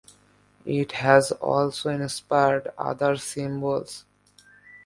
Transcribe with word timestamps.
It 0.65 0.93
has 0.93 1.31
also 1.31 1.89
inspired 1.91 2.73
other 2.75 3.17
symbols. 3.17 4.03